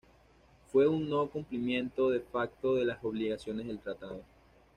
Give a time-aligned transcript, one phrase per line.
[0.71, 4.23] Fue un no cumplimiento "de facto" de las obligaciones del tratado.